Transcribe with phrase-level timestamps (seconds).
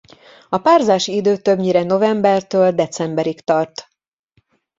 [0.49, 3.89] A párzási idő többnyire novembertől decemberig tart.